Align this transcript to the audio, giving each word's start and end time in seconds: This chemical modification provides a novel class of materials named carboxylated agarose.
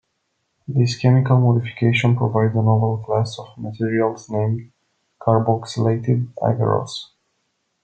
This 0.67 0.97
chemical 0.97 1.39
modification 1.39 2.17
provides 2.17 2.55
a 2.55 2.63
novel 2.63 3.03
class 3.05 3.37
of 3.37 3.55
materials 3.55 4.31
named 4.31 4.71
carboxylated 5.21 6.33
agarose. 6.41 7.11